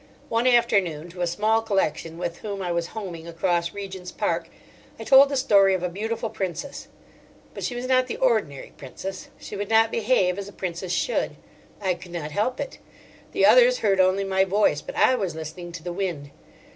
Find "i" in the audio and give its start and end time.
2.63-2.71, 4.99-5.03, 11.79-11.93, 14.95-15.13